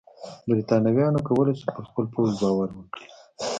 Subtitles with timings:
[0.47, 3.07] برېټانویانو کولای شول پر خپل پوځ باور وکړي.